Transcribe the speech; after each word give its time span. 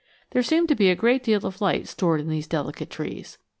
There 0.31 0.41
seemed 0.41 0.67
to 0.69 0.75
be 0.75 0.89
a 0.89 0.95
great 0.95 1.23
deal 1.23 1.45
of 1.45 1.61
light 1.61 1.87
stored 1.87 2.21
in 2.21 2.27
these 2.29 2.47
delicate 2.47 2.89
trees. 2.89 3.37